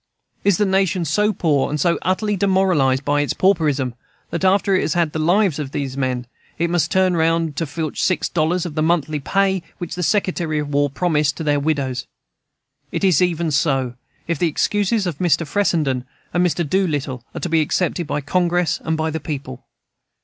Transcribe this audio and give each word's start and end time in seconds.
Is 0.43 0.57
the 0.57 0.65
nation 0.65 1.05
so 1.05 1.31
poor, 1.31 1.69
and 1.69 1.79
so 1.79 1.99
utterly 2.01 2.35
demoralized 2.35 3.05
by 3.05 3.21
its 3.21 3.33
pauperism, 3.33 3.93
that 4.31 4.43
after 4.43 4.73
it 4.75 4.81
has 4.81 4.95
had 4.95 5.11
the 5.11 5.19
lives 5.19 5.59
of 5.59 5.73
these 5.73 5.95
men, 5.95 6.25
it 6.57 6.71
must 6.71 6.89
turn 6.89 7.15
round 7.15 7.55
to 7.57 7.67
filch 7.67 8.01
six 8.01 8.27
dollars 8.27 8.65
of 8.65 8.73
the 8.73 8.81
monthly 8.81 9.19
pay 9.19 9.61
which 9.77 9.93
the 9.93 10.01
Secretary 10.01 10.57
of 10.57 10.69
War 10.73 10.89
promised 10.89 11.37
to 11.37 11.43
their 11.43 11.59
widows? 11.59 12.07
It 12.91 13.03
is 13.03 13.21
even 13.21 13.51
so, 13.51 13.93
if 14.27 14.39
the 14.39 14.47
excuses 14.47 15.05
of 15.05 15.19
Mr. 15.19 15.45
Fressenden 15.45 16.05
and 16.33 16.43
Mr. 16.43 16.67
Doolittle 16.67 17.23
are 17.35 17.39
to 17.41 17.49
be 17.49 17.61
accepted 17.61 18.07
by 18.07 18.21
Congress 18.21 18.81
and 18.83 18.97
by 18.97 19.11
the 19.11 19.19
people. 19.19 19.67